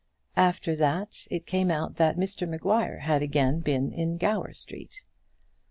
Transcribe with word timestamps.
After 0.35 0.75
that 0.77 1.27
it 1.29 1.45
came 1.45 1.69
out 1.69 1.97
that 1.97 2.17
Mr 2.17 2.49
Maguire 2.49 3.01
had 3.01 3.21
again 3.21 3.59
been 3.59 3.91
in 3.91 4.17
Gower 4.17 4.51
Street. 4.51 5.03